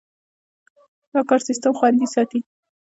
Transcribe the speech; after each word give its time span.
دا 1.11 1.21
کار 1.29 1.39
سیستم 1.47 1.71
خوندي 1.79 2.07
ساتي. 2.13 2.39